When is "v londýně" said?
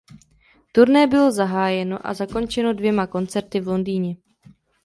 3.59-4.15